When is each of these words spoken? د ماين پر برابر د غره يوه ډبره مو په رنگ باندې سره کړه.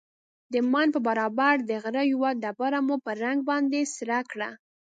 د 0.53 0.55
ماين 0.71 0.89
پر 0.93 1.01
برابر 1.07 1.53
د 1.69 1.71
غره 1.83 2.03
يوه 2.11 2.31
ډبره 2.41 2.79
مو 2.87 2.95
په 3.05 3.11
رنگ 3.21 3.39
باندې 3.49 3.81
سره 3.95 4.17
کړه. 4.31 4.49